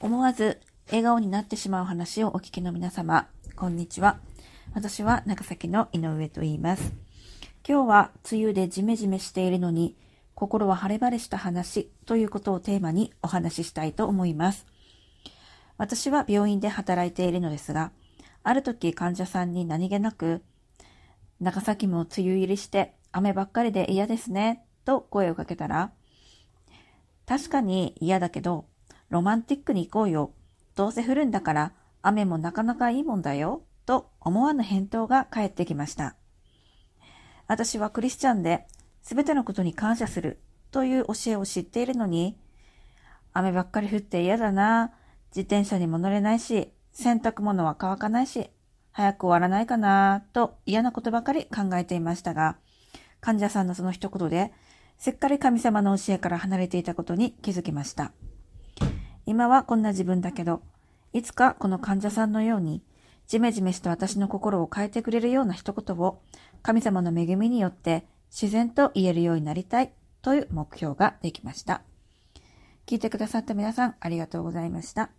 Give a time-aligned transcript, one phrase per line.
[0.00, 3.26] 思わず笑顔になってしまう話をお聞きの皆様、
[3.56, 4.20] こんにちは。
[4.72, 6.92] 私は長崎の井上と言います。
[7.68, 9.96] 今日は梅雨でジメジメしているのに、
[10.36, 14.66] 心は晴れ晴れした話ということをテーマにお話ししたいと思います。
[15.78, 17.90] 私は病院で働いているのですが、
[18.44, 20.44] ある時患者さんに何気なく、
[21.40, 25.90] 長崎も梅雨入りして雨ばっかりで嫌ですね、と声をかけたら、
[27.26, 28.66] 確かに嫌だけど、
[29.10, 30.32] ロマンティックに行こうよ。
[30.74, 31.72] どうせ降るんだから
[32.02, 33.62] 雨もなかなかいいもんだよ。
[33.86, 36.14] と思わぬ返答が返ってきました。
[37.46, 38.66] 私はクリスチャンで
[39.02, 40.38] 全てのことに感謝する
[40.70, 42.38] という教えを知っているのに、
[43.32, 44.92] 雨ばっかり降って嫌だな。
[45.30, 48.50] 自転車にも乗れないし、洗濯物は乾かないし、
[48.92, 52.56] 早く終わらないかなと嫌なことばかり考えていましたが、
[53.20, 54.52] 患者さんのその一言で、
[54.98, 58.12] せっかり神様の教えから離れていたことに気づきました。
[59.28, 60.62] 今はこんな自分だけど、
[61.12, 62.82] いつかこの患者さんのように、
[63.26, 66.22] じめじめした私の心を変えてくれるような一言を、
[66.62, 71.82] 神様の恵みによって自然と言えるようになりたいという目標ができました。
[72.86, 75.10] 聞いてくださった皆さんありがとうございました。